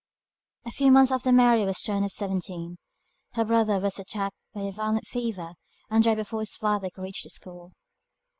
[0.65, 2.79] A few months after Mary was turned of seventeen,
[3.33, 5.53] her brother was attacked by a violent fever,
[5.91, 7.73] and died before his father could reach the school.